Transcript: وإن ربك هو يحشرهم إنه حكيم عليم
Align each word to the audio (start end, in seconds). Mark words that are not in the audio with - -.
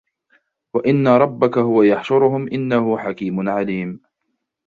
وإن 0.73 1.07
ربك 1.07 1.57
هو 1.57 1.81
يحشرهم 1.83 2.47
إنه 2.47 2.97
حكيم 2.97 3.49
عليم 3.49 4.01